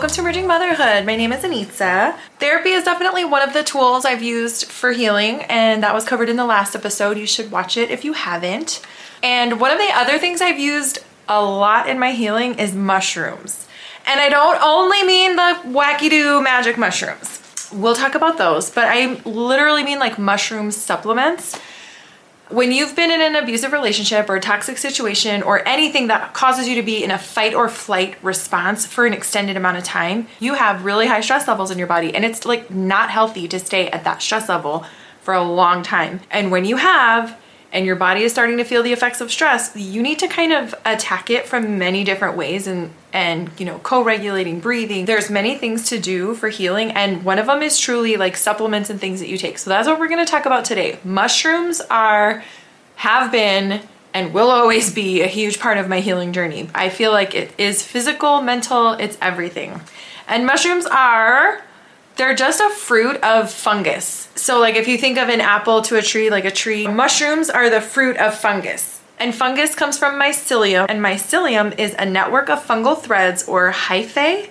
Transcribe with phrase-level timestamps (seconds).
[0.00, 1.04] welcome to Emerging Motherhood.
[1.04, 2.16] My name is Enitza.
[2.38, 6.30] Therapy is definitely one of the tools I've used for healing, and that was covered
[6.30, 7.18] in the last episode.
[7.18, 8.80] You should watch it if you haven't.
[9.22, 13.68] And one of the other things I've used a lot in my healing is mushrooms.
[14.06, 17.68] And I don't only mean the wacky do magic mushrooms.
[17.70, 21.60] We'll talk about those, but I literally mean like mushroom supplements
[22.50, 26.68] when you've been in an abusive relationship or a toxic situation or anything that causes
[26.68, 30.26] you to be in a fight or flight response for an extended amount of time,
[30.40, 32.14] you have really high stress levels in your body.
[32.14, 34.84] And it's like not healthy to stay at that stress level
[35.22, 36.20] for a long time.
[36.30, 37.38] And when you have,
[37.72, 40.52] and your body is starting to feel the effects of stress, you need to kind
[40.52, 45.04] of attack it from many different ways and and you know, co-regulating breathing.
[45.04, 48.88] There's many things to do for healing and one of them is truly like supplements
[48.88, 49.58] and things that you take.
[49.58, 50.98] So that's what we're going to talk about today.
[51.04, 52.44] Mushrooms are
[52.96, 53.80] have been
[54.12, 56.68] and will always be a huge part of my healing journey.
[56.74, 59.80] I feel like it is physical, mental, it's everything.
[60.28, 61.62] And mushrooms are
[62.20, 64.28] they're just a fruit of fungus.
[64.34, 67.48] So, like if you think of an apple to a tree, like a tree, mushrooms
[67.48, 69.00] are the fruit of fungus.
[69.18, 74.50] And fungus comes from mycelium, and mycelium is a network of fungal threads or hyphae.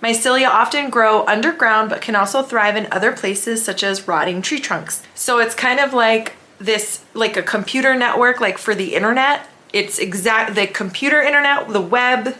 [0.00, 4.60] Mycelia often grow underground but can also thrive in other places such as rotting tree
[4.60, 5.02] trunks.
[5.16, 9.44] So it's kind of like this like a computer network like for the internet.
[9.72, 12.36] It's exact the computer internet, the web,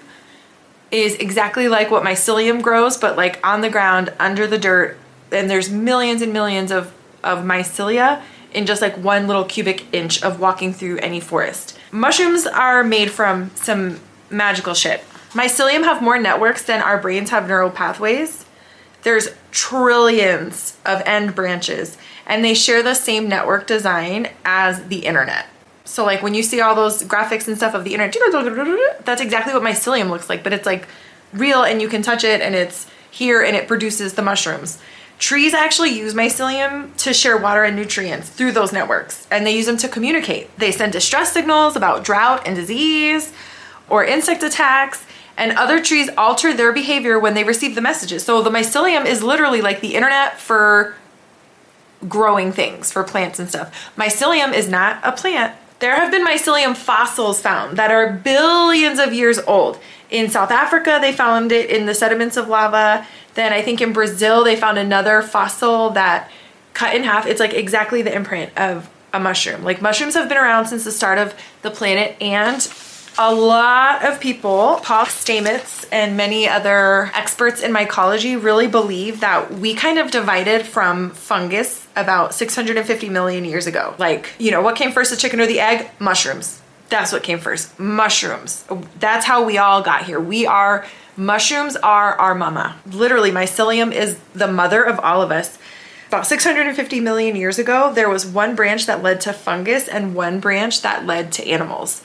[0.90, 4.96] is exactly like what mycelium grows, but like on the ground under the dirt.
[5.30, 8.22] And there's millions and millions of, of mycelia
[8.52, 11.78] in just like one little cubic inch of walking through any forest.
[11.92, 15.02] Mushrooms are made from some magical shit.
[15.32, 18.46] Mycelium have more networks than our brains have neural pathways.
[19.02, 25.46] There's trillions of end branches, and they share the same network design as the internet.
[25.88, 29.54] So like when you see all those graphics and stuff of the internet, that's exactly
[29.54, 30.86] what mycelium looks like, but it's like
[31.32, 34.78] real and you can touch it and it's here and it produces the mushrooms.
[35.18, 39.66] Trees actually use mycelium to share water and nutrients through those networks, and they use
[39.66, 40.56] them to communicate.
[40.58, 43.32] They send distress signals about drought and disease
[43.88, 45.04] or insect attacks,
[45.36, 48.24] and other trees alter their behavior when they receive the messages.
[48.24, 50.96] So the mycelium is literally like the internet for
[52.06, 53.90] growing things, for plants and stuff.
[53.96, 59.12] Mycelium is not a plant, there have been mycelium fossils found that are billions of
[59.12, 59.78] years old.
[60.10, 63.06] In South Africa, they found it in the sediments of lava.
[63.34, 66.30] Then I think in Brazil, they found another fossil that
[66.74, 67.26] cut in half.
[67.26, 69.64] It's like exactly the imprint of a mushroom.
[69.64, 72.66] Like mushrooms have been around since the start of the planet and
[73.20, 79.54] a lot of people, Paul Stamets and many other experts in mycology, really believe that
[79.54, 83.94] we kind of divided from fungus about 650 million years ago.
[83.98, 85.90] Like, you know, what came first, the chicken or the egg?
[85.98, 86.60] Mushrooms.
[86.88, 87.78] That's what came first.
[87.78, 88.64] Mushrooms.
[88.98, 90.18] That's how we all got here.
[90.18, 90.86] We are,
[91.16, 92.76] mushrooms are our mama.
[92.86, 95.58] Literally, mycelium is the mother of all of us.
[96.08, 100.40] About 650 million years ago, there was one branch that led to fungus and one
[100.40, 102.02] branch that led to animals.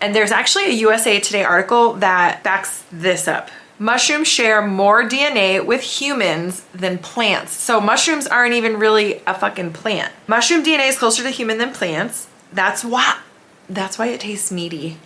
[0.00, 3.50] And there's actually a USA Today article that backs this up.
[3.80, 7.52] Mushrooms share more DNA with humans than plants.
[7.54, 10.12] So mushrooms aren't even really a fucking plant.
[10.26, 12.28] Mushroom DNA is closer to human than plants.
[12.52, 13.18] That's why
[13.70, 14.98] that's why it tastes meaty.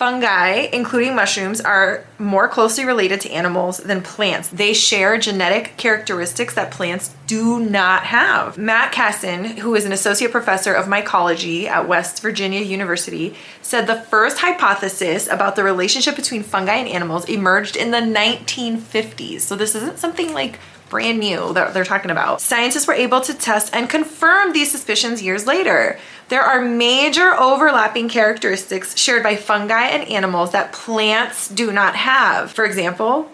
[0.00, 4.48] Fungi, including mushrooms, are more closely related to animals than plants.
[4.48, 8.56] They share genetic characteristics that plants do not have.
[8.56, 14.00] Matt Kasson, who is an associate professor of mycology at West Virginia University, said the
[14.00, 19.42] first hypothesis about the relationship between fungi and animals emerged in the 1950s.
[19.42, 22.40] So this isn't something like brand new that they're talking about.
[22.40, 25.98] Scientists were able to test and confirm these suspicions years later.
[26.30, 32.52] There are major overlapping characteristics shared by fungi and animals that plants do not have.
[32.52, 33.28] For example,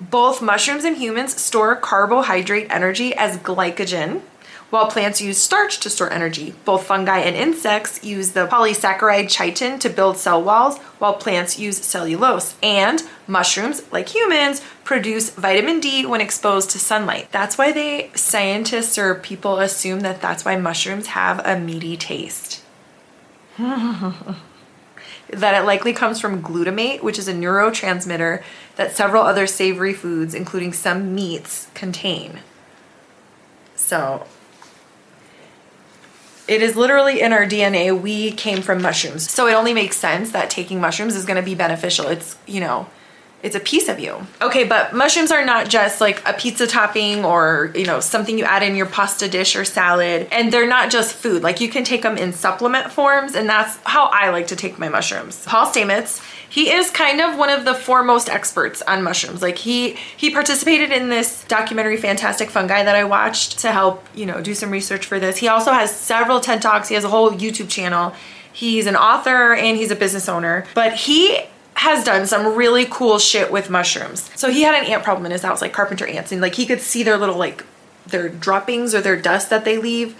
[0.00, 4.22] both mushrooms and humans store carbohydrate energy as glycogen,
[4.70, 9.80] while plants use starch to store energy, both fungi and insects use the polysaccharide chitin
[9.80, 12.54] to build cell walls, while plants use cellulose.
[12.62, 17.32] And mushrooms, like humans, produce vitamin D when exposed to sunlight.
[17.32, 22.62] That's why they scientists or people assume that that's why mushrooms have a meaty taste.
[23.58, 24.34] that
[25.32, 28.42] it likely comes from glutamate, which is a neurotransmitter
[28.76, 32.40] that several other savory foods, including some meats, contain.
[33.74, 34.26] So,
[36.50, 37.98] it is literally in our DNA.
[37.98, 39.30] We came from mushrooms.
[39.30, 42.08] So it only makes sense that taking mushrooms is going to be beneficial.
[42.08, 42.88] It's, you know,
[43.42, 44.26] it's a piece of you.
[44.42, 48.44] Okay, but mushrooms are not just like a pizza topping or, you know, something you
[48.44, 50.28] add in your pasta dish or salad.
[50.30, 51.42] And they're not just food.
[51.42, 54.78] Like you can take them in supplement forms, and that's how I like to take
[54.78, 55.44] my mushrooms.
[55.46, 59.40] Paul Stamets, he is kind of one of the foremost experts on mushrooms.
[59.40, 64.26] Like he he participated in this documentary Fantastic Fungi that I watched to help, you
[64.26, 65.38] know, do some research for this.
[65.38, 66.88] He also has several TED Talks.
[66.88, 68.14] He has a whole YouTube channel.
[68.52, 70.66] He's an author and he's a business owner.
[70.74, 71.40] But he
[71.80, 74.30] has done some really cool shit with mushrooms.
[74.36, 76.66] So he had an ant problem in his house, like carpenter ants, and like he
[76.66, 77.64] could see their little like
[78.06, 80.14] their droppings or their dust that they leave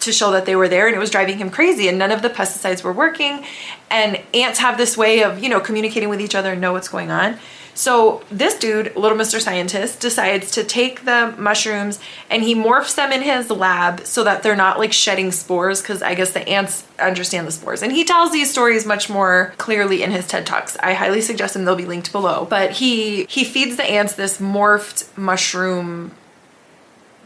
[0.00, 2.22] to show that they were there and it was driving him crazy and none of
[2.22, 3.44] the pesticides were working
[3.90, 6.88] and ants have this way of you know communicating with each other and know what's
[6.88, 7.38] going on
[7.74, 9.40] so this dude, little Mr.
[9.40, 11.98] Scientist, decides to take the mushrooms
[12.28, 16.02] and he morphs them in his lab so that they're not like shedding spores because
[16.02, 17.82] I guess the ants understand the spores.
[17.82, 20.76] And he tells these stories much more clearly in his TED Talks.
[20.80, 22.46] I highly suggest them, they'll be linked below.
[22.48, 26.12] But he he feeds the ants this morphed mushroom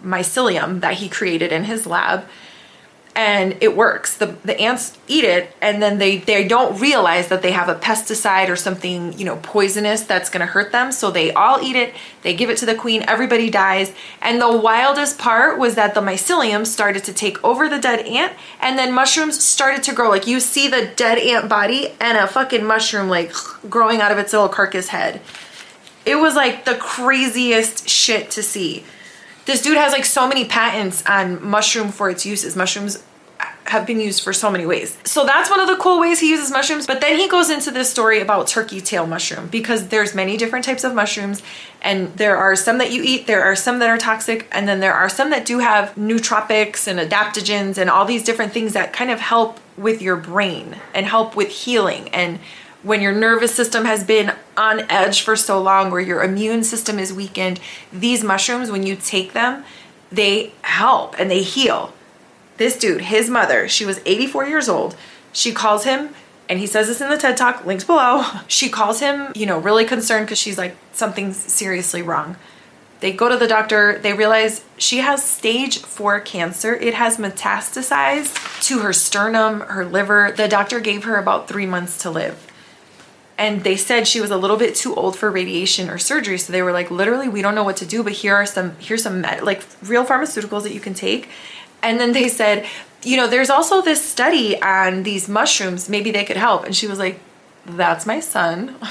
[0.04, 2.24] mycelium that he created in his lab
[3.16, 4.18] and it works.
[4.18, 7.74] The the ants eat it and then they they don't realize that they have a
[7.74, 10.92] pesticide or something, you know, poisonous that's to hurt them.
[10.92, 11.94] So they all eat it.
[12.22, 13.02] They give it to the queen.
[13.08, 13.92] Everybody dies.
[14.20, 18.34] And the wildest part was that the mycelium started to take over the dead ant
[18.60, 20.10] and then mushrooms started to grow.
[20.10, 23.32] Like you see the dead ant body and a fucking mushroom like
[23.70, 25.22] growing out of its little carcass head.
[26.04, 28.84] It was like the craziest shit to see.
[29.46, 32.56] This dude has like so many patents on mushroom for its uses.
[32.56, 33.02] Mushrooms
[33.66, 34.96] have been used for so many ways.
[35.04, 36.86] So that's one of the cool ways he uses mushrooms.
[36.86, 40.64] But then he goes into this story about turkey tail mushroom because there's many different
[40.64, 41.42] types of mushrooms
[41.82, 44.80] and there are some that you eat, there are some that are toxic, and then
[44.80, 48.92] there are some that do have nootropics and adaptogens and all these different things that
[48.92, 52.38] kind of help with your brain and help with healing and
[52.82, 56.98] when your nervous system has been on edge for so long, where your immune system
[56.98, 57.60] is weakened,
[57.92, 59.64] these mushrooms, when you take them,
[60.10, 61.92] they help and they heal.
[62.56, 64.96] This dude, his mother, she was 84 years old.
[65.32, 66.14] She calls him,
[66.48, 68.24] and he says this in the TED Talk, links below.
[68.48, 72.36] She calls him, you know, really concerned because she's like, something's seriously wrong.
[73.00, 76.74] They go to the doctor, they realize she has stage four cancer.
[76.74, 80.32] It has metastasized to her sternum, her liver.
[80.34, 82.45] The doctor gave her about three months to live
[83.38, 86.38] and they said she was a little bit too old for radiation or surgery.
[86.38, 88.76] So they were like literally we don't know what to do but here are some
[88.78, 91.28] here's some med- like real pharmaceuticals that you can take.
[91.82, 92.66] And then they said
[93.02, 95.88] you know there's also this study on these mushrooms.
[95.88, 96.64] Maybe they could help.
[96.64, 97.20] And she was like
[97.64, 98.76] that's my son.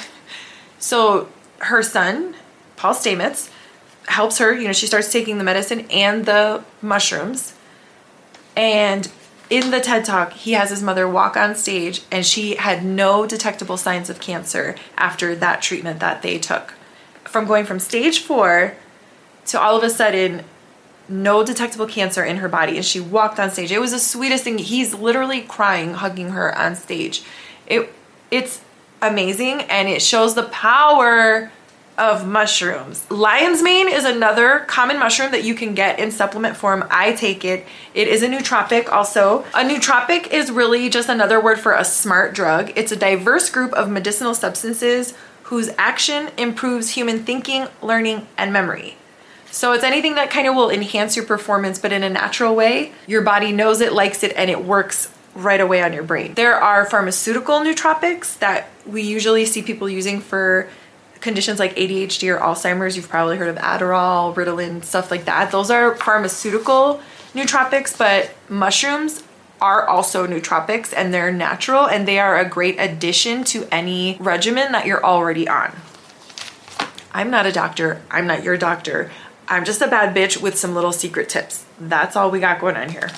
[0.77, 2.35] So her son
[2.75, 3.49] paul stamets
[4.05, 4.53] helps her.
[4.53, 7.55] You know she starts taking the medicine and the mushrooms.
[8.55, 9.09] And
[9.49, 13.25] in the TED Talk, he has his mother walk on stage and she had no
[13.25, 16.73] detectable signs of cancer after that treatment that they took.
[17.23, 18.75] From going from stage four
[19.47, 20.43] to all of a sudden,
[21.07, 22.75] no detectable cancer in her body.
[22.77, 23.71] And she walked on stage.
[23.71, 24.57] It was the sweetest thing.
[24.57, 27.23] He's literally crying, hugging her on stage.
[27.67, 27.93] It
[28.31, 28.61] it's
[29.01, 31.51] amazing and it shows the power
[31.97, 33.09] of mushrooms.
[33.09, 36.85] Lion's mane is another common mushroom that you can get in supplement form.
[36.89, 37.65] I take it.
[37.93, 39.45] It is a nootropic also.
[39.53, 42.71] A nootropic is really just another word for a smart drug.
[42.75, 45.13] It's a diverse group of medicinal substances
[45.43, 48.97] whose action improves human thinking, learning, and memory.
[49.51, 52.91] So it's anything that kind of will enhance your performance, but in a natural way.
[53.07, 56.33] Your body knows it, likes it, and it works right away on your brain.
[56.33, 60.67] There are pharmaceutical nootropics that we usually see people using for
[61.25, 65.51] conditions like ADHD or Alzheimer's, you've probably heard of Adderall, Ritalin, stuff like that.
[65.51, 67.01] Those are pharmaceutical
[67.33, 69.23] nootropics, but mushrooms
[69.59, 74.71] are also nootropics and they're natural and they are a great addition to any regimen
[74.71, 75.75] that you're already on.
[77.11, 79.11] I'm not a doctor, I'm not your doctor.
[79.47, 81.65] I'm just a bad bitch with some little secret tips.
[81.79, 83.09] That's all we got going on here.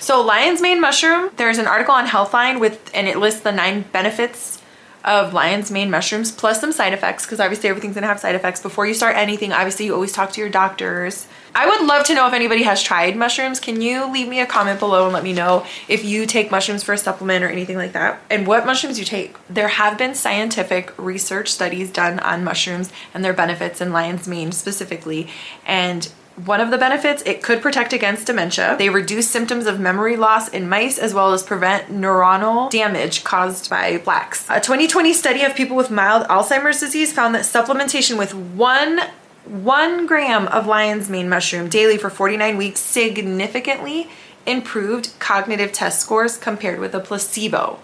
[0.00, 3.82] So lion's mane mushroom, there's an article on Healthline with and it lists the nine
[3.92, 4.62] benefits
[5.08, 8.60] of lion's mane mushrooms plus some side effects because obviously everything's gonna have side effects.
[8.60, 11.26] Before you start anything, obviously you always talk to your doctors.
[11.54, 13.58] I would love to know if anybody has tried mushrooms.
[13.58, 16.82] Can you leave me a comment below and let me know if you take mushrooms
[16.82, 19.34] for a supplement or anything like that and what mushrooms you take.
[19.48, 24.52] There have been scientific research studies done on mushrooms and their benefits and lion's mane
[24.52, 25.28] specifically
[25.64, 26.12] and
[26.44, 28.76] one of the benefits, it could protect against dementia.
[28.78, 33.68] They reduce symptoms of memory loss in mice as well as prevent neuronal damage caused
[33.68, 34.46] by plaques.
[34.48, 39.00] A 2020 study of people with mild Alzheimer's disease found that supplementation with one
[39.44, 44.08] one gram of lion's mane mushroom daily for 49 weeks significantly
[44.46, 47.78] improved cognitive test scores compared with a placebo.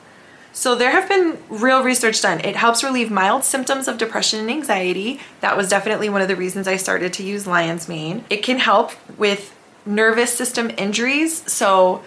[0.55, 2.41] So there have been real research done.
[2.41, 5.21] It helps relieve mild symptoms of depression and anxiety.
[5.41, 8.25] That was definitely one of the reasons I started to use lion's mane.
[8.31, 9.53] It can help with
[9.85, 11.51] nervous system injuries.
[11.53, 12.05] So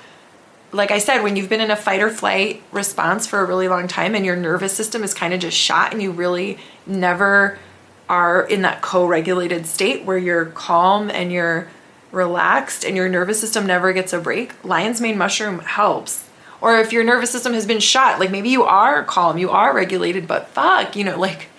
[0.72, 3.68] like I said, when you've been in a fight or flight response for a really
[3.68, 7.60] long time and your nervous system is kind of just shot and you really never
[8.08, 11.68] are in that co-regulated state where you're calm and you're
[12.14, 16.27] relaxed and your nervous system never gets a break, lion's mane mushroom helps
[16.62, 19.74] or if your nervous system has been shot, like maybe you are calm, you are
[19.74, 21.50] regulated, but fuck, you know, like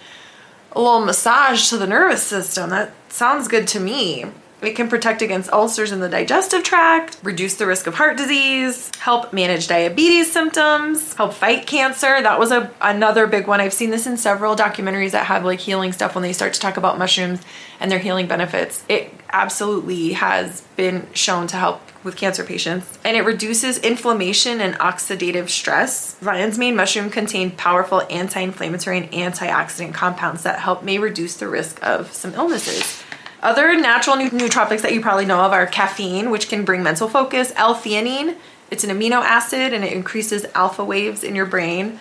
[0.73, 2.71] a little massage to the nervous system.
[2.71, 4.26] That sounds good to me.
[4.61, 8.91] It can protect against ulcers in the digestive tract, reduce the risk of heart disease,
[8.99, 12.21] help manage diabetes symptoms, help fight cancer.
[12.21, 13.61] That was a another big one.
[13.61, 16.61] I've seen this in several documentaries that have like healing stuff when they start to
[16.61, 17.41] talk about mushrooms
[17.79, 18.85] and their healing benefits.
[18.88, 24.75] It absolutely has been shown to help with cancer patients and it reduces inflammation and
[24.77, 26.21] oxidative stress.
[26.23, 31.79] Lion's mane mushroom contain powerful anti-inflammatory and antioxidant compounds that help may reduce the risk
[31.83, 33.05] of some illnesses.
[33.42, 37.52] Other natural nootropics that you probably know of are caffeine, which can bring mental focus,
[37.57, 38.37] L-theanine,
[38.71, 42.00] it's an amino acid and it increases alpha waves in your brain.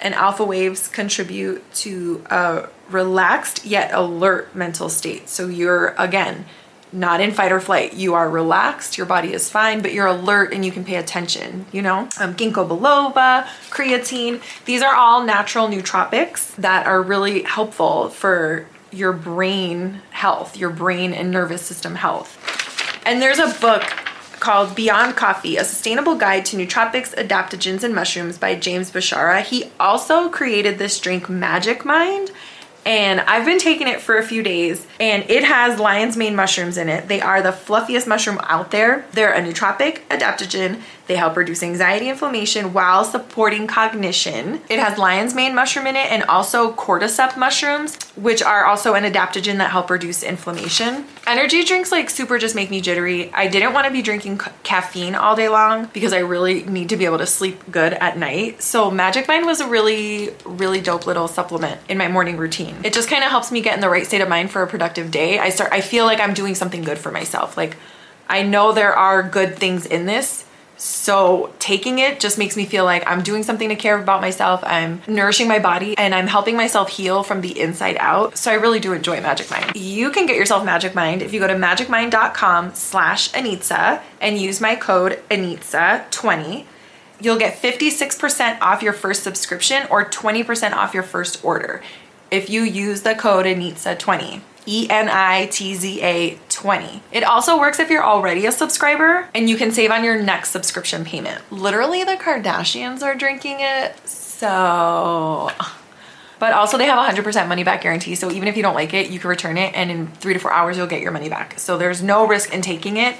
[0.00, 5.28] And alpha waves contribute to a relaxed yet alert mental state.
[5.28, 6.44] So you're, again,
[6.92, 7.94] not in fight or flight.
[7.94, 11.66] You are relaxed, your body is fine, but you're alert and you can pay attention,
[11.72, 12.00] you know?
[12.20, 19.12] Um, ginkgo biloba, creatine, these are all natural nootropics that are really helpful for your
[19.12, 22.38] brain health, your brain and nervous system health.
[23.06, 23.82] And there's a book
[24.40, 29.42] called Beyond Coffee, a sustainable guide to nootropics, adaptogens, and mushrooms by James Beshara.
[29.42, 32.30] He also created this drink Magic Mind
[32.86, 36.76] and I've been taking it for a few days and it has lion's mane mushrooms
[36.76, 37.08] in it.
[37.08, 39.06] They are the fluffiest mushroom out there.
[39.12, 44.60] They're a nootropic adaptogen they help reduce anxiety inflammation while supporting cognition.
[44.68, 49.04] It has lion's mane mushroom in it and also cordyceps mushrooms, which are also an
[49.04, 51.04] adaptogen that help reduce inflammation.
[51.26, 53.32] Energy drinks like super just make me jittery.
[53.34, 56.96] I didn't want to be drinking caffeine all day long because I really need to
[56.96, 58.62] be able to sleep good at night.
[58.62, 62.76] So Magic Mind was a really, really dope little supplement in my morning routine.
[62.82, 64.66] It just kind of helps me get in the right state of mind for a
[64.66, 65.38] productive day.
[65.38, 67.56] I start, I feel like I'm doing something good for myself.
[67.56, 67.76] Like
[68.28, 70.46] I know there are good things in this
[70.84, 74.60] so taking it just makes me feel like I'm doing something to care about myself.
[74.64, 78.36] I'm nourishing my body and I'm helping myself heal from the inside out.
[78.36, 79.74] So I really do enjoy Magic Mind.
[79.76, 84.60] You can get yourself Magic Mind if you go to magicmind.com slash Enitza and use
[84.60, 86.66] my code Enitza20
[87.20, 91.80] you'll get 56% off your first subscription or 20% off your first order
[92.30, 94.40] if you use the code Enitza twenty.
[94.66, 97.00] ENITZA20.
[97.12, 100.50] It also works if you're already a subscriber and you can save on your next
[100.50, 101.42] subscription payment.
[101.52, 105.50] Literally, the Kardashians are drinking it, so.
[106.38, 108.14] But also they have 100% money back guarantee.
[108.14, 110.40] So even if you don't like it, you can return it and in three to
[110.40, 111.58] four hours, you'll get your money back.
[111.58, 113.16] So there's no risk in taking it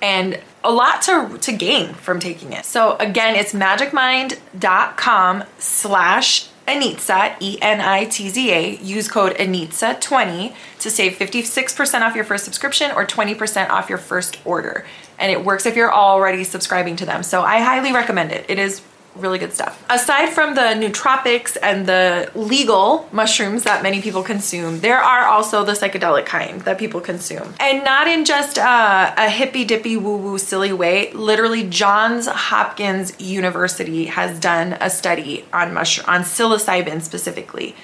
[0.00, 2.64] and a lot to, to gain from taking it.
[2.64, 8.76] So again, it's magicmind.com slash Enitza, E-N-I-T-Z-A.
[8.76, 14.38] Use code Enitza20 to save 56% off your first subscription or 20% off your first
[14.44, 14.84] order.
[15.18, 17.22] And it works if you're already subscribing to them.
[17.22, 18.44] So I highly recommend it.
[18.48, 18.82] It is
[19.16, 19.84] really good stuff.
[19.90, 25.64] Aside from the nootropics and the legal mushrooms that many people consume, there are also
[25.64, 27.54] the psychedelic kind that people consume.
[27.60, 31.12] And not in just a, a hippy dippy woo woo silly way.
[31.12, 37.74] Literally, Johns Hopkins University has done a study on mushroom, on psilocybin specifically.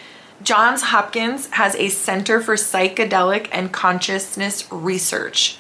[0.43, 5.59] Johns Hopkins has a Center for Psychedelic and Consciousness Research.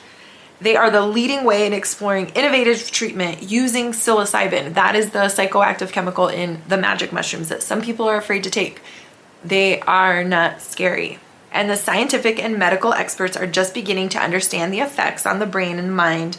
[0.60, 4.74] They are the leading way in exploring innovative treatment using psilocybin.
[4.74, 8.50] That is the psychoactive chemical in the magic mushrooms that some people are afraid to
[8.50, 8.80] take.
[9.44, 11.20] They are not scary.
[11.52, 15.46] And the scientific and medical experts are just beginning to understand the effects on the
[15.46, 16.38] brain and mind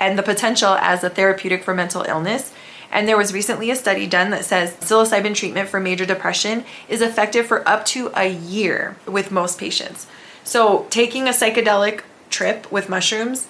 [0.00, 2.52] and the potential as a therapeutic for mental illness.
[2.90, 7.02] And there was recently a study done that says psilocybin treatment for major depression is
[7.02, 10.06] effective for up to a year with most patients.
[10.42, 13.46] So, taking a psychedelic trip with mushrooms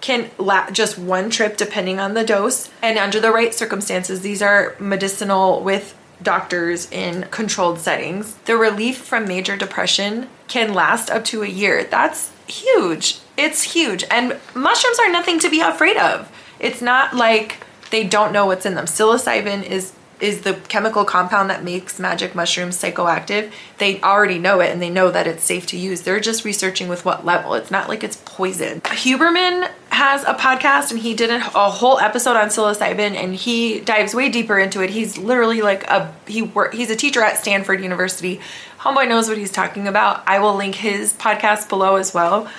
[0.00, 2.70] can last just one trip depending on the dose.
[2.82, 8.34] And under the right circumstances these are medicinal with doctors in controlled settings.
[8.44, 11.84] The relief from major depression can last up to a year.
[11.84, 13.20] That's huge.
[13.36, 14.04] It's huge.
[14.10, 16.30] And mushrooms are nothing to be afraid of.
[16.58, 18.86] It's not like they don't know what's in them.
[18.86, 23.52] Psilocybin is is the chemical compound that makes magic mushrooms psychoactive.
[23.78, 26.02] They already know it and they know that it's safe to use.
[26.02, 27.54] They're just researching with what level.
[27.54, 28.80] It's not like it's poison.
[28.82, 34.14] Huberman has a podcast and he did a, whole episode on psilocybin and he dives
[34.14, 34.90] way deeper into it.
[34.90, 38.40] He's literally like a he work he's a teacher at Stanford University.
[38.78, 40.22] Homeboy knows what he's talking about.
[40.26, 42.50] I will link his podcast below as well.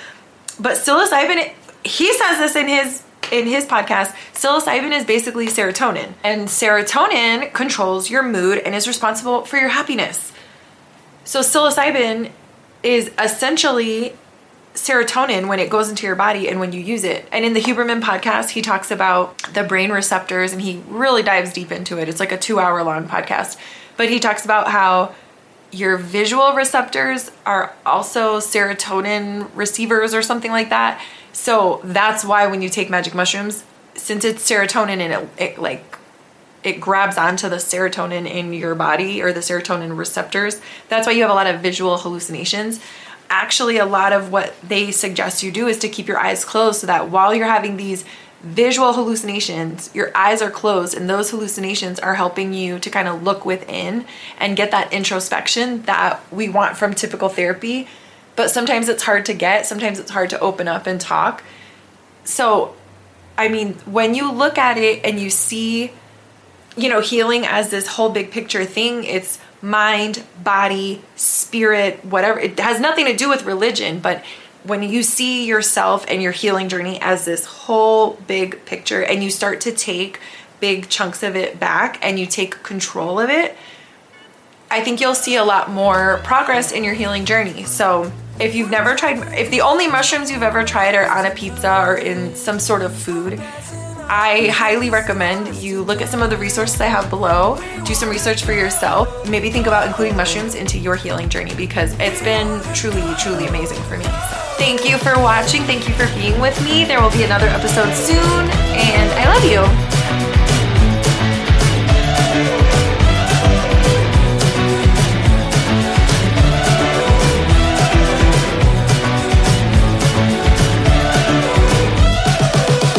[0.58, 1.52] But psilocybin
[1.84, 3.02] he says this in his
[3.32, 9.44] in his podcast, psilocybin is basically serotonin, and serotonin controls your mood and is responsible
[9.44, 10.32] for your happiness.
[11.24, 12.30] So, psilocybin
[12.82, 14.14] is essentially
[14.74, 17.26] serotonin when it goes into your body and when you use it.
[17.32, 21.52] And in the Huberman podcast, he talks about the brain receptors and he really dives
[21.52, 22.08] deep into it.
[22.08, 23.58] It's like a two hour long podcast.
[23.96, 25.14] But he talks about how
[25.72, 31.00] your visual receptors are also serotonin receivers or something like that.
[31.32, 33.64] So that's why when you take magic mushrooms,
[33.94, 35.98] since it's serotonin and it, it like
[36.62, 41.22] it grabs onto the serotonin in your body or the serotonin receptors, that's why you
[41.22, 42.78] have a lot of visual hallucinations.
[43.30, 46.80] Actually, a lot of what they suggest you do is to keep your eyes closed
[46.80, 48.04] so that while you're having these
[48.42, 53.22] visual hallucinations, your eyes are closed, and those hallucinations are helping you to kind of
[53.22, 54.04] look within
[54.38, 57.86] and get that introspection that we want from typical therapy
[58.36, 61.42] but sometimes it's hard to get, sometimes it's hard to open up and talk.
[62.24, 62.74] So,
[63.36, 65.92] I mean, when you look at it and you see,
[66.76, 72.40] you know, healing as this whole big picture thing, it's mind, body, spirit, whatever.
[72.40, 74.24] It has nothing to do with religion, but
[74.64, 79.30] when you see yourself and your healing journey as this whole big picture and you
[79.30, 80.20] start to take
[80.60, 83.56] big chunks of it back and you take control of it,
[84.70, 87.64] I think you'll see a lot more progress in your healing journey.
[87.64, 91.30] So, if you've never tried, if the only mushrooms you've ever tried are on a
[91.30, 93.38] pizza or in some sort of food,
[94.08, 98.08] I highly recommend you look at some of the resources I have below, do some
[98.08, 102.62] research for yourself, maybe think about including mushrooms into your healing journey because it's been
[102.74, 104.06] truly, truly amazing for me.
[104.62, 105.62] Thank you for watching.
[105.62, 106.84] Thank you for being with me.
[106.84, 110.31] There will be another episode soon, and I love you.